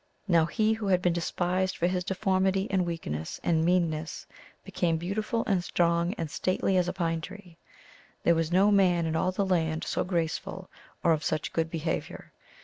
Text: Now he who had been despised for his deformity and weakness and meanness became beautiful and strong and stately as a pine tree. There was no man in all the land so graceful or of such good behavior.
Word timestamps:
Now 0.27 0.47
he 0.47 0.73
who 0.73 0.87
had 0.87 0.99
been 0.99 1.13
despised 1.13 1.77
for 1.77 1.85
his 1.85 2.03
deformity 2.03 2.65
and 2.71 2.87
weakness 2.87 3.39
and 3.43 3.63
meanness 3.63 4.25
became 4.65 4.97
beautiful 4.97 5.43
and 5.45 5.63
strong 5.63 6.15
and 6.15 6.31
stately 6.31 6.75
as 6.75 6.87
a 6.87 6.93
pine 6.93 7.21
tree. 7.21 7.59
There 8.23 8.33
was 8.33 8.51
no 8.51 8.71
man 8.71 9.05
in 9.05 9.15
all 9.15 9.31
the 9.31 9.45
land 9.45 9.83
so 9.83 10.03
graceful 10.03 10.71
or 11.03 11.11
of 11.11 11.23
such 11.23 11.53
good 11.53 11.69
behavior. 11.69 12.33